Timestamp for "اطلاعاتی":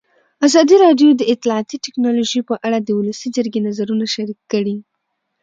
1.33-1.77